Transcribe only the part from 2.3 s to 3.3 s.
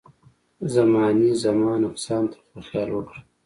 ته خو خیال وکړه.